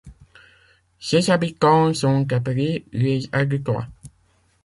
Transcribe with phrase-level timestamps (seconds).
[0.99, 3.85] Ses habitants sont appelés les Argutois.